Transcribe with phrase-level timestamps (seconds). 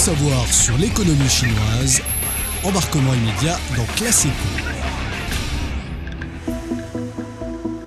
[0.00, 2.00] savoir sur l'économie chinoise,
[2.64, 4.32] embarquement immédiat dans Classico.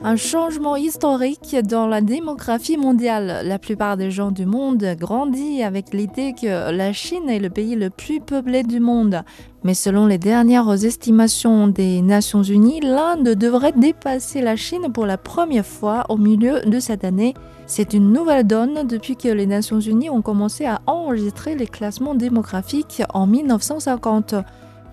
[0.05, 3.39] Un changement historique dans la démographie mondiale.
[3.45, 7.75] La plupart des gens du monde grandissent avec l'idée que la Chine est le pays
[7.75, 9.21] le plus peuplé du monde.
[9.63, 15.17] Mais selon les dernières estimations des Nations Unies, l'Inde devrait dépasser la Chine pour la
[15.17, 17.33] première fois au milieu de cette année.
[17.65, 22.13] C'est une nouvelle donne depuis que les Nations Unies ont commencé à enregistrer les classements
[22.13, 24.35] démographiques en 1950.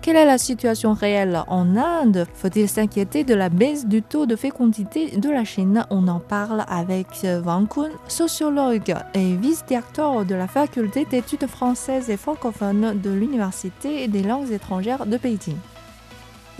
[0.01, 2.25] Quelle est la situation réelle en Inde?
[2.33, 5.85] Faut-il s'inquiéter de la baisse du taux de fécondité de la Chine?
[5.91, 7.07] On en parle avec
[7.45, 14.23] Wang Kun, sociologue et vice-directeur de la faculté d'études françaises et francophones de l'Université des
[14.23, 15.53] langues étrangères de Pékin.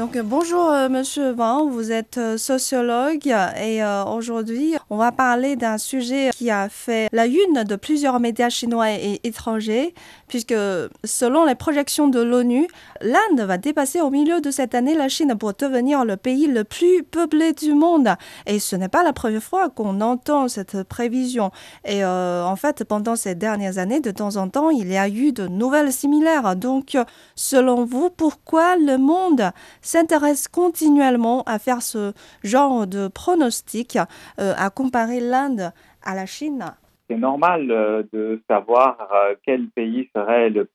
[0.01, 5.55] Donc bonjour euh, Monsieur Wang, vous êtes euh, sociologue et euh, aujourd'hui on va parler
[5.55, 9.93] d'un sujet qui a fait la une de plusieurs médias chinois et étrangers
[10.27, 10.55] puisque
[11.03, 12.67] selon les projections de l'ONU,
[13.01, 16.63] l'Inde va dépasser au milieu de cette année la Chine pour devenir le pays le
[16.63, 18.15] plus peuplé du monde.
[18.47, 21.51] Et ce n'est pas la première fois qu'on entend cette prévision.
[21.83, 25.33] Et en fait, pendant ces dernières années, de temps en temps, il y a eu
[25.33, 26.55] de nouvelles similaires.
[26.55, 26.97] Donc,
[27.35, 29.51] selon vous, pourquoi le monde
[29.91, 33.97] s'intéresse continuellement à faire ce genre de pronostic,
[34.39, 36.63] euh, à comparer l'Inde à la Chine
[37.09, 40.69] C'est normal euh, de savoir euh, quel pays serait le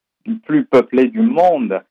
[0.45, 1.83] plus peuplé du monde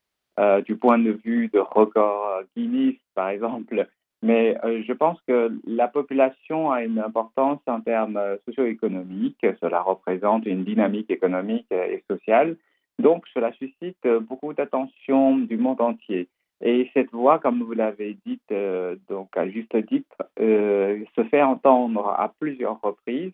[0.66, 3.88] du point de vue de record Guinness, par exemple.
[4.20, 4.54] Mais
[4.86, 9.46] je pense que la population a une importance en termes socio-économiques.
[9.62, 12.56] Cela représente une dynamique économique et sociale.
[12.98, 16.28] Donc, cela suscite beaucoup d'attention du monde entier.
[16.62, 21.42] Et cette voix, comme vous l'avez dit, euh, donc à juste titre, euh, se fait
[21.42, 23.32] entendre à plusieurs reprises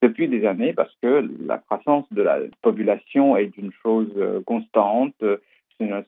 [0.00, 5.14] depuis des années parce que la croissance de la population est une chose euh, constante,
[5.20, 6.02] ce ne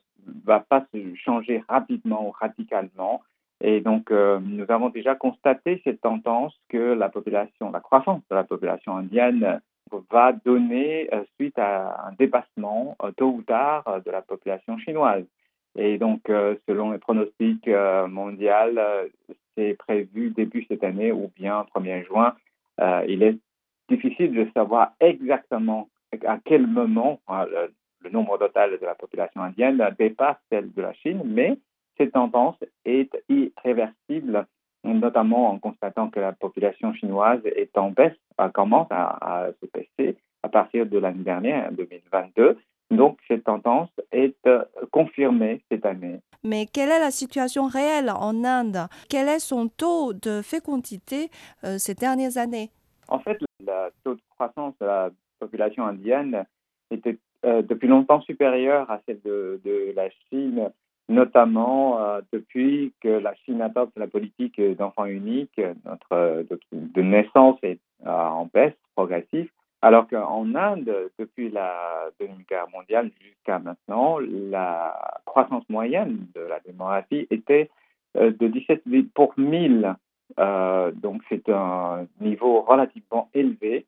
[0.45, 3.21] va pas se changer rapidement ou radicalement.
[3.61, 8.43] Et donc, nous avons déjà constaté cette tendance que la population, la croissance de la
[8.43, 9.59] population indienne
[10.11, 15.25] va donner suite à un dépassement tôt ou tard de la population chinoise.
[15.77, 19.07] Et donc, euh, selon les pronostics euh, mondiaux, euh,
[19.55, 22.35] c'est prévu début cette année ou bien 1er juin.
[23.07, 23.37] il est
[23.89, 25.87] difficile de savoir exactement
[26.25, 30.93] à quel moment le, le, nombre total de la population indienne dépasse celle de la
[30.93, 31.57] Chine, mais
[31.97, 34.45] cette tendance est irréversible,
[34.83, 38.17] notamment en constatant que la population chinoise est en baisse,
[38.53, 42.57] commence à se baisser à partir de l'année dernière, 2022.
[42.89, 46.21] Donc, cette tendance est euh, confirmée cette année.
[46.43, 48.87] Mais quelle est la situation réelle en Inde?
[49.09, 51.29] Quel est son taux de fécondité
[51.65, 52.69] euh, ces dernières années?
[53.09, 55.09] En fait, le taux de croissance de la
[55.39, 56.45] population indienne
[56.89, 59.59] était euh, depuis longtemps supérieur à celle de,
[59.93, 60.71] la Chine,
[61.09, 61.99] notamment
[62.31, 65.59] depuis que la Chine adopte la politique d'enfant unique.
[65.85, 69.49] Notre de, de naissance est en baisse progressive.
[69.81, 76.59] Alors qu'en Inde, depuis la Deuxième Guerre mondiale jusqu'à maintenant, la croissance moyenne de la
[76.61, 77.69] démographie était
[78.17, 78.83] euh, de 17
[79.13, 79.95] pour 1000.
[80.39, 83.85] Euh, donc c'est un niveau relativement élevé,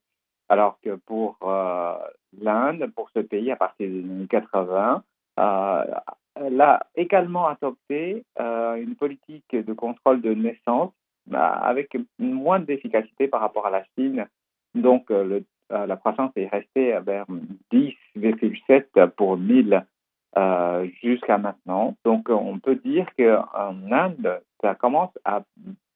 [0.47, 1.95] alors que pour euh,
[2.39, 5.03] l'Inde, pour ce pays, à partir des années 80,
[6.35, 10.91] elle a également adopté une politique de contrôle de naissance
[11.33, 14.27] avec moins d'efficacité par rapport à la Chine.
[14.75, 17.25] Donc, le euh, la croissance est restée vers
[17.71, 19.85] 10,7 pour 1000
[20.37, 21.95] euh, jusqu'à maintenant.
[22.05, 25.41] Donc, on peut dire qu'en Inde, ça commence à,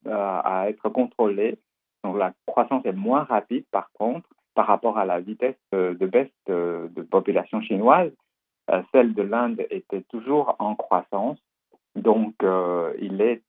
[0.06, 1.60] à, être contrôlé.
[2.04, 6.32] Donc, la croissance est moins rapide, par contre, par rapport à la vitesse de baisse
[6.48, 8.12] de, population chinoise.
[8.72, 11.38] Euh, celle de l'Inde était toujours en croissance.
[11.96, 12.34] Donc,
[13.00, 13.44] il est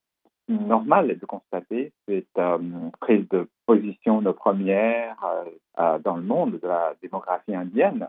[0.48, 2.58] normal de constater cette euh,
[3.00, 5.44] prise de position de première euh,
[5.78, 8.08] euh, dans le monde de la démographie indienne.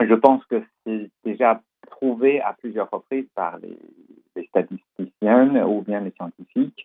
[0.00, 3.78] je pense que c'est déjà prouvé à plusieurs reprises par les,
[4.34, 6.84] les, statisticiens ou bien les scientifiques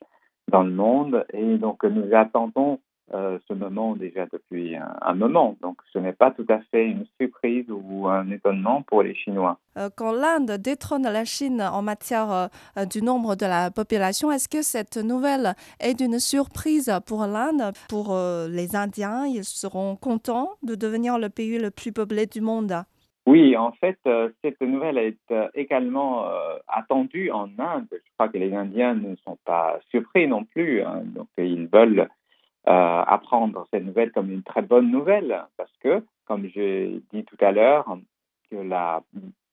[0.50, 2.80] dans le monde et donc nous attendons
[3.14, 5.56] euh, ce moment déjà depuis un, moment.
[5.62, 9.60] Donc ce n'est pas tout à fait une surprise ou un étonnement pour les Chinois.
[9.78, 14.50] Euh, quand l'Inde détrône la Chine en matière euh, du nombre de la population, est-ce
[14.50, 17.72] que cette nouvelle est une surprise pour l'Inde?
[17.88, 18.14] Pour
[18.50, 22.74] les Indiens, ils seront contents de devenir le pays le plus peuplé du monde?
[23.26, 24.00] Oui, en fait,
[24.44, 26.26] cette nouvelle est également
[26.68, 27.88] attendue en Inde.
[27.92, 30.82] Je crois que les Indiens ne sont pas surpris non plus.
[30.82, 31.04] Hein.
[31.06, 32.08] Donc, ils veulent
[32.68, 35.46] apprendre cette nouvelle comme une très bonne nouvelle.
[35.58, 37.98] Parce que, comme j'ai dit tout à l'heure,
[38.50, 39.02] que la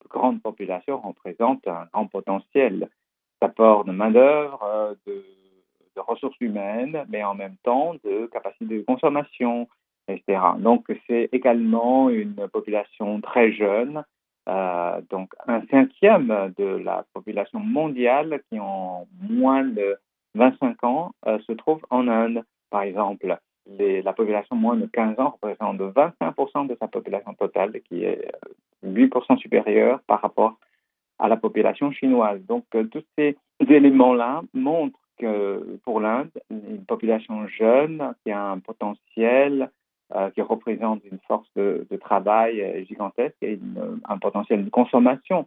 [0.08, 2.88] grande population représente un grand potentiel.
[3.40, 5.25] D'apport de main-d'œuvre, de,
[5.96, 9.69] de, ressources humaines, mais en même temps de capacité de consommation,
[10.08, 10.40] etc.
[10.58, 14.02] Donc, c'est également une population très jeune,
[14.49, 19.96] euh, donc un cinquième de la population mondiale qui ont moins de
[20.34, 22.44] 25 ans euh, se trouve en Inde,
[22.75, 23.38] par exemple.
[23.79, 28.31] La population moins de 15 ans représente 25% de sa population totale, qui est
[28.85, 30.59] 8% euh, supérieure par rapport
[31.21, 32.41] à la population chinoise.
[32.47, 39.70] Donc, tous ces éléments-là montrent que pour l'Inde, une population jeune qui a un potentiel
[40.15, 43.59] euh, qui représente une force de, travail euh, gigantesque et
[44.05, 45.47] un potentiel de consommation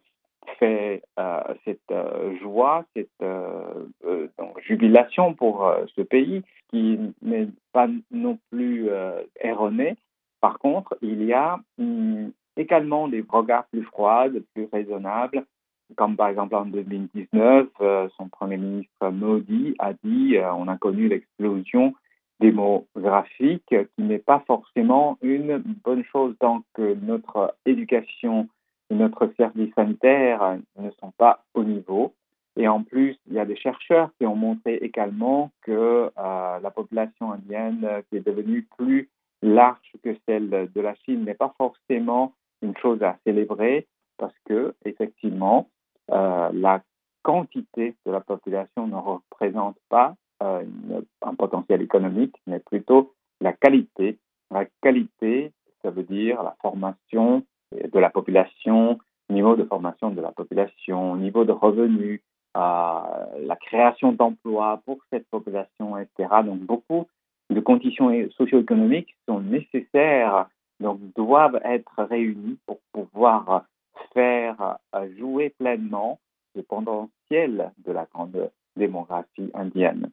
[0.60, 1.94] fait euh, cette
[2.42, 8.90] joie, cette donc, jubilation pour ce pays qui n'est pas non plus
[9.40, 9.96] erroné.
[10.42, 15.46] Par contre, il y a hum, également des regards plus froids, plus raisonnables,
[15.96, 17.68] comme par exemple en 2019,
[18.18, 21.94] son Premier ministre Modi a dit on a connu l'explosion
[22.40, 28.48] démographique qui n'est pas forcément une bonne chose tant que notre éducation
[28.90, 32.14] notre service sanitaire ne sont pas au niveau.
[32.56, 36.72] Et en plus, il y a des chercheurs qui ont montré également que euh, la
[36.72, 39.10] population indienne qui est devenue plus
[39.44, 43.88] large que celle de la Chine n'est pas forcément une chose à célébrer
[44.18, 45.70] parce que effectivement,
[46.12, 46.82] euh, la
[47.22, 50.64] quantité de la population ne représente pas euh,
[51.22, 54.18] un potentiel économique, mais plutôt la qualité.
[54.50, 55.52] La qualité,
[55.84, 59.00] ça veut dire la formation de la population,
[59.30, 62.22] niveau de formation de la population, niveau de revenus,
[62.56, 66.30] la création d'emplois pour cette population, etc.
[66.44, 67.06] Donc beaucoup
[67.50, 70.48] de conditions socio-économiques sont nécessaires,
[70.80, 73.66] donc doivent être réunies pour pouvoir
[74.14, 76.20] faire euh, jouer pleinement
[76.56, 80.10] le potentiel de la grande démographie indienne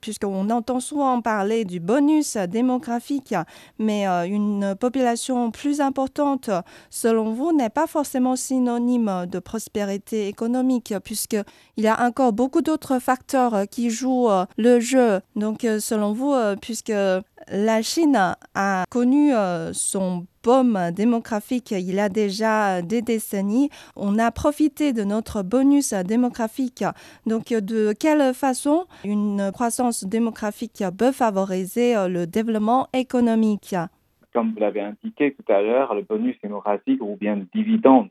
[0.00, 3.34] puisqu'on entend souvent parler du bonus démographique,
[3.78, 6.50] mais euh, une population plus importante,
[6.90, 11.44] selon vous, n'est pas forcément synonyme de prospérité économique, puisqu'il
[11.84, 15.20] y a encore beaucoup d'autres facteurs qui jouent euh, le jeu.
[15.34, 16.92] Donc, euh, selon vous, puisque
[17.48, 19.32] la Chine a connu
[19.72, 20.26] son
[20.92, 23.70] démographique il y a déjà des décennies.
[23.96, 26.84] On a profité de notre bonus démographique.
[27.26, 33.74] Donc, de quelle façon une croissance démographique peut favoriser le développement économique?
[34.32, 38.08] Comme vous l'avez indiqué tout à l'heure, le bonus démographique ou bien le dividende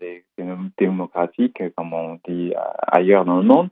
[0.78, 2.54] démographique, comme on dit
[2.88, 3.70] ailleurs dans le monde,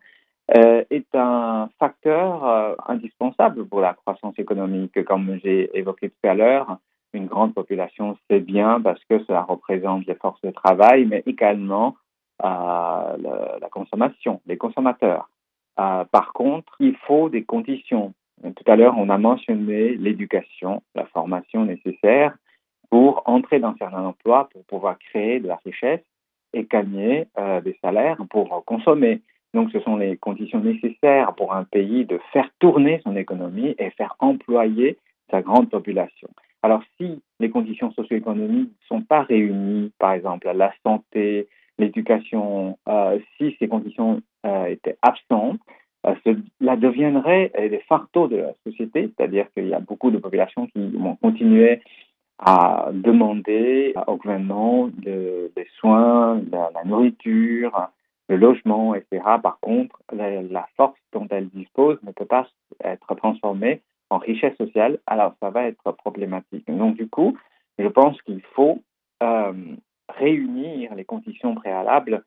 [0.56, 5.04] euh, est un facteur euh, indispensable pour la croissance économique.
[5.06, 6.80] Comme j'ai évoqué tout à l'heure,
[7.14, 11.96] une grande population, c'est bien parce que cela représente les forces de travail, mais également
[12.44, 13.18] euh,
[13.62, 15.30] la consommation, les consommateurs.
[15.76, 18.14] par contre, il faut des conditions.
[18.42, 22.36] Tout à l'heure, on a mentionné l'éducation, la formation nécessaire
[22.90, 26.04] pour entrer dans certains emplois, pour pouvoir créer de la richesse
[26.54, 27.28] et gagner
[27.64, 29.22] des salaires pour consommer.
[29.54, 33.92] Donc, ce sont les conditions nécessaires pour un pays de faire tourner son économie et
[33.92, 34.98] faire employer
[35.30, 36.30] sa grande population.
[36.64, 43.20] Alors, si les conditions socio-économiques ne sont pas réunies, par exemple la santé, l'éducation, euh,
[43.38, 45.60] si ces conditions euh, étaient absentes,
[46.06, 50.68] euh, cela deviendrait des fardeaux de la société, c'est-à-dire qu'il y a beaucoup de populations
[50.68, 51.82] qui vont continuer
[52.40, 57.90] à demander au gouvernement des soins, de la nourriture,
[58.30, 59.22] le logement, etc.
[59.42, 62.48] Par contre, la, force dont elle dispose ne peut pas
[62.84, 66.70] être transformée en richesse sociale, alors ça va être problématique.
[66.70, 67.38] Donc du coup,
[67.80, 68.82] je pense qu'il faut
[69.22, 69.54] euh,
[70.10, 72.24] réunir les conditions préalables,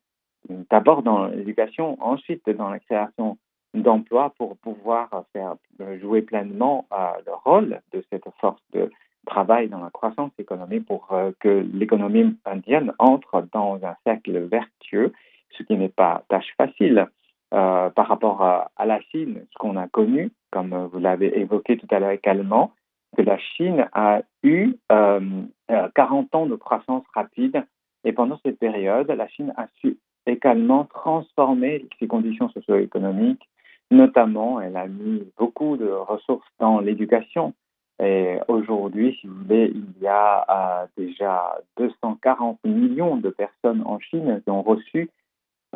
[0.70, 3.38] d'abord dans l'éducation, ensuite dans la création
[3.74, 5.56] d'emplois pour pouvoir faire
[6.00, 8.90] jouer pleinement euh, le rôle de cette force de
[9.26, 15.12] travail dans la croissance économique pour euh, que l'économie indienne entre dans un cercle vertueux
[15.50, 17.06] ce qui n'est pas tâche facile.
[17.54, 21.86] Euh, par rapport à, la Chine, ce qu'on a connu, comme vous l'avez évoqué tout
[21.90, 22.72] à l'heure également,
[23.16, 27.64] que la Chine a eu 40 euh, ans de croissance rapide
[28.04, 33.48] et pendant cette période, la Chine a su également transformer ses conditions socio-économiques.
[33.92, 37.54] Notamment, elle a mis beaucoup de ressources dans l'éducation.
[38.02, 44.00] Et aujourd'hui, si vous voulez, il y a euh, déjà 240 millions de personnes en
[44.00, 45.10] Chine qui ont reçu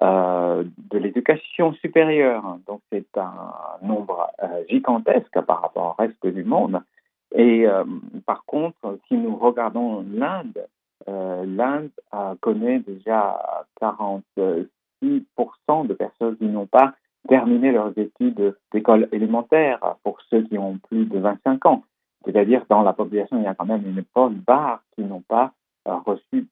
[0.02, 2.59] euh, de l'éducation supérieure.
[2.66, 3.52] Donc c'est un
[3.83, 6.80] nombre euh, gigantesque par rapport au reste du monde.
[7.33, 7.64] Et
[8.26, 10.66] par contre, si nous regardons l'Inde,
[11.07, 11.90] l'Inde
[12.40, 13.40] connaît déjà
[13.80, 14.66] 46%
[15.87, 16.92] de personnes qui n'ont pas
[17.28, 21.85] terminé leurs études d'école élémentaire pour ceux qui ont plus de 25 ans.
[22.25, 25.52] C'est-à-dire, dans la population, il y a quand même une bonne barre qui n'ont pas
[25.88, 26.49] euh, reçu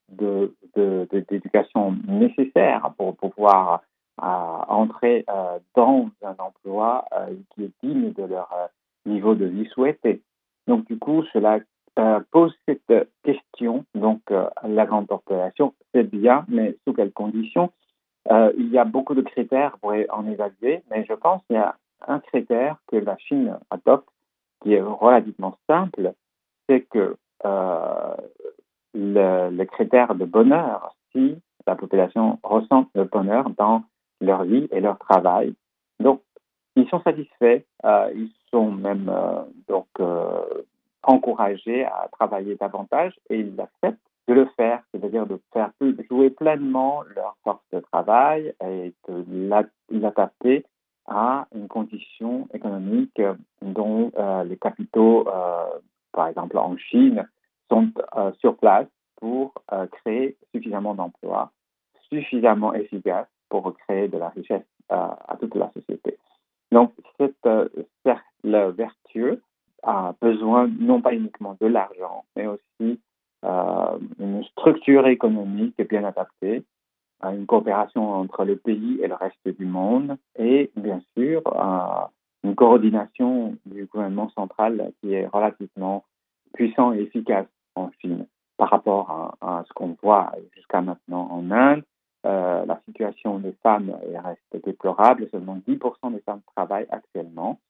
[0.78, 3.82] d'éducation nécessaire pour pouvoir
[4.20, 7.04] euh, entrer euh, dans un emploi
[7.50, 8.50] qui est digne de leur
[9.06, 10.23] niveau de vie souhaité.
[10.66, 11.61] Donc, du coup, cela
[12.30, 13.85] pose cette question.
[13.94, 14.20] Donc,
[14.62, 17.73] la grande population, c'est bien, mais sous quelles conditions?
[18.30, 21.75] Il y a beaucoup de critères pour en évaluer, mais je pense qu'il y a
[22.06, 24.08] un critère que la Chine adopte
[24.62, 26.12] qui est relativement simple,
[26.68, 28.14] c'est que euh,
[28.99, 31.37] le, le, critère de bonheur, si
[31.67, 33.85] la population ressent le bonheur dans
[34.21, 35.55] leur vie et leur travail,
[36.00, 36.21] donc
[36.78, 40.62] ils sont satisfaits, euh, ils sont même euh, donc euh,
[41.02, 45.71] encouragés à travailler davantage et ils acceptent de le faire, c'est-à-dire de faire
[46.09, 49.25] jouer pleinement leur force de travail et de
[49.90, 50.67] l'adapter
[51.07, 53.21] à une condition économique
[53.62, 54.12] dont
[54.45, 55.26] les capitaux,
[56.12, 57.26] par exemple en Chine,
[57.69, 59.53] sont euh, sur place pour
[59.91, 61.51] créer suffisamment d'emplois,
[62.09, 66.17] suffisamment efficaces pour créer de la richesse à toute la société.
[66.71, 67.49] Donc, cette
[68.05, 69.43] cercle vertueux
[69.83, 73.01] a besoin non pas uniquement de l'argent, mais aussi
[73.43, 76.65] une structure économique bien adaptée
[77.25, 81.43] une coopération entre le pays et le reste du monde et bien sûr
[82.45, 86.05] une coordination du gouvernement central qui est relativement
[86.55, 87.47] puissant et efficace
[87.78, 91.85] en Chine par rapport à, ce qu'on voit jusqu'à maintenant en Inde.
[92.26, 95.28] Euh, la situation des femmes reste déplorable.
[95.30, 97.61] Seulement 10% des femmes travaillent actuellement.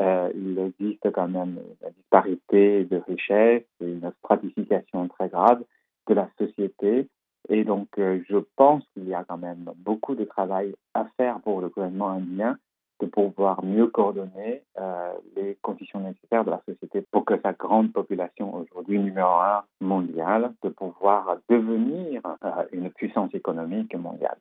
[0.00, 5.62] Euh, il existe quand même une disparité de richesse une stratification très grave
[6.08, 7.08] de la société
[7.48, 11.40] et donc, euh, je pense qu'il y a quand même beaucoup de travail à faire
[11.40, 12.56] pour le gouvernement indien
[13.02, 17.92] de pouvoir mieux coordonner euh, les conditions nécessaires de la société pour que sa grande
[17.92, 24.36] population, aujourd'hui numéro un mondiale, de pouvoir devenir euh, une puissance économique mondiale.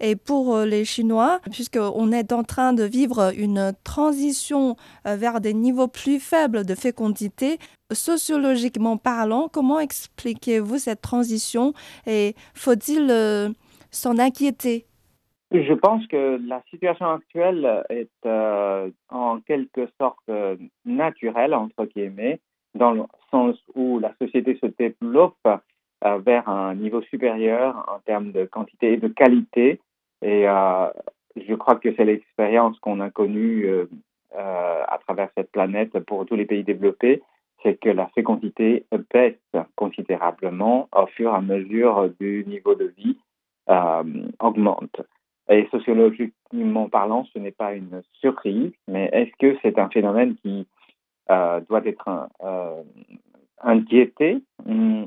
[0.00, 5.54] Et pour euh, les Chinois, puisqu'on est en train de vivre une transition vers des
[5.54, 7.58] niveaux plus faibles de fécondité,
[7.92, 11.72] sociologiquement parlant, comment expliquez-vous cette transition
[12.06, 13.54] et faut-il
[13.92, 14.86] s'en inquiéter?
[15.52, 18.28] Je pense que la situation actuelle est
[19.08, 20.28] en quelque sorte
[20.84, 22.40] naturelle, entre guillemets,
[22.74, 25.48] dans le sens où la société se développe
[26.02, 29.80] vers un niveau supérieur en termes de quantité et de qualité
[30.22, 30.88] et euh,
[31.36, 33.86] je crois que c'est l'expérience qu'on a connue euh,
[34.34, 37.22] euh, à travers cette planète pour tous les pays développés,
[37.62, 39.34] c'est que la fécondité baisse
[39.74, 43.16] considérablement au fur et à mesure du niveau de vie
[44.38, 45.00] augmente.
[45.48, 50.66] Et sociologiquement parlant, ce n'est pas une surprise, mais est-ce que c'est un phénomène qui
[51.28, 52.28] doit être
[53.62, 54.42] inquiété?
[54.64, 55.04] Hmm,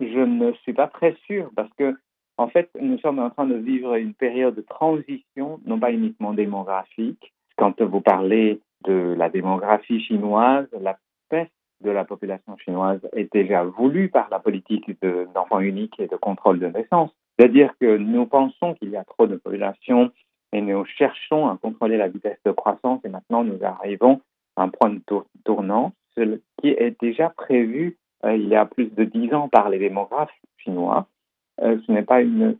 [0.00, 1.96] Je ne suis pas très sûr parce que
[2.38, 6.32] en fait, nous sommes en train de vivre une période de transition, non pas uniquement
[6.32, 7.32] démographique.
[7.56, 10.96] Quand vous parlez de la démographie chinoise, la
[11.28, 14.90] peste de la population chinoise est déjà voulue par la politique
[15.34, 17.10] d'enfants uniques et de contrôle de naissance.
[17.38, 20.10] C'est-à-dire que nous pensons qu'il y a trop de population
[20.52, 24.20] et nous cherchons à contrôler la vitesse de croissance et maintenant nous arrivons
[24.56, 25.00] à un point de
[25.44, 29.68] tournant, ce qui est déjà prévu euh, il y a plus de dix ans par
[29.68, 31.06] les démographes chinois
[31.62, 32.56] euh, ce n'est pas une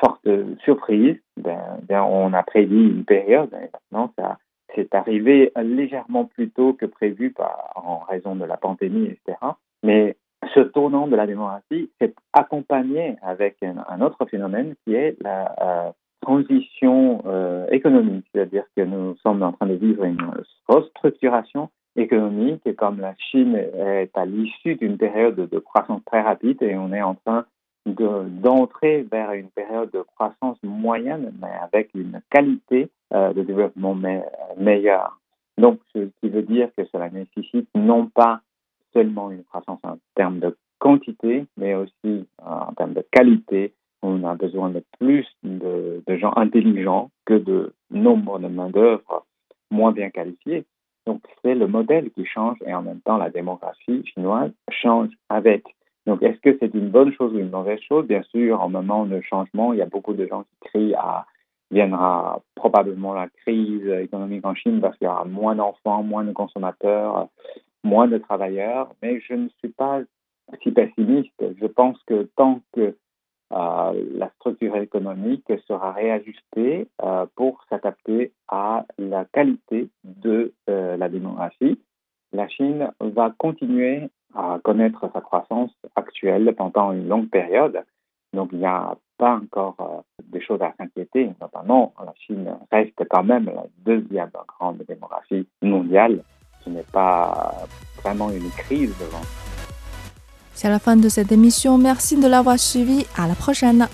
[0.00, 0.28] forte
[0.64, 1.16] surprise.
[1.36, 4.38] Ben, ben, on a prédit une période et maintenant ça
[4.74, 7.34] c'est arrivé légèrement plus tôt que prévu
[7.74, 9.38] en raison de la pandémie, etc.
[9.82, 10.16] Mais
[10.54, 17.22] ce tournant de la démographie s'est accompagné avec un, autre phénomène qui est la transition
[17.26, 20.18] euh, économique, c'est-à-dire que nous sommes en train de vivre une
[20.68, 26.62] restructuration économique et comme la Chine est à l'issue d'une période de croissance très rapide
[26.62, 27.44] et on est en train
[27.86, 33.96] d'entrer vers une période de croissance moyenne, mais avec une qualité euh, de développement
[34.56, 35.18] meilleure.
[35.56, 38.40] Donc, ce qui veut dire que cela nécessite non pas
[38.92, 43.74] seulement une croissance en termes de quantité, mais aussi euh, en termes de qualité.
[44.02, 49.26] On a besoin de plus de, de gens intelligents que de nombre de main-d'œuvre
[49.70, 50.64] moins bien qualifiés.
[51.06, 55.64] Donc, c'est le modèle qui change et en même temps, la démographie chinoise change avec.
[56.06, 58.06] Donc, est-ce que c'est une bonne chose ou une mauvaise chose?
[58.06, 61.26] Bien sûr, en moment de changement, il y a beaucoup de gens qui crient à
[61.70, 66.32] viendra probablement la crise économique en Chine parce qu'il y aura moins d'enfants, moins de
[66.32, 67.28] consommateurs,
[67.84, 70.00] moins de travailleurs, mais je ne suis pas
[70.62, 71.42] si pessimiste.
[71.60, 72.96] Je pense que tant que
[73.50, 81.08] euh, la structure économique sera réajustée euh, pour s'adapter à la qualité de euh, la
[81.08, 81.80] démographie,
[82.32, 87.82] la Chine va continuer à connaître sa croissance actuelle pendant une longue période.
[88.34, 91.30] Donc il n'y a pas encore des choses à s'inquiéter.
[91.40, 96.22] Notamment, la Chine reste quand même la deuxième grande démographie mondiale.
[96.68, 97.66] Ce n'est pas
[98.02, 99.22] vraiment une crise devant.
[100.54, 101.78] C'est la fin de cette émission.
[101.78, 103.06] Merci de l'avoir suivi.
[103.16, 103.88] À la prochaine.